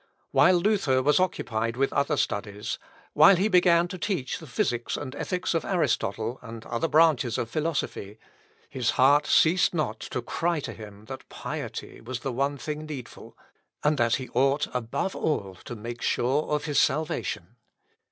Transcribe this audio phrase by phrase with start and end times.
[0.31, 2.79] While Luther was occupied with other studies,
[3.13, 7.51] while he began to teach the physics and ethics of Aristotle, and other branches of
[7.51, 8.17] philosophy,
[8.67, 13.37] his heart ceased not to cry to him that piety was the one thing needful,
[13.83, 17.57] and that he ought above all to make sure of his salvation.